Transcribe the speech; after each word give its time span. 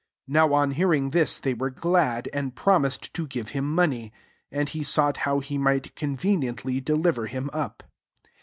11 0.27 0.33
Now 0.49 0.55
on 0.55 0.71
hearing 0.71 1.11
this, 1.11 1.37
they 1.37 1.53
were 1.53 1.69
glad,? 1.69 2.27
and 2.33 2.55
promised 2.55 3.13
to 3.13 3.27
give 3.27 3.49
him 3.49 3.69
money 3.71 4.11
.^ 3.71 4.11
And 4.51 4.67
ke 4.67 4.83
sought 4.83 5.17
how 5.29 5.41
he 5.41 5.59
mi^t 5.59 5.93
ccmveBl* 5.93 6.43
ently 6.55 6.83
deliver 6.83 7.27
him 7.27 7.51
up. 7.53 7.83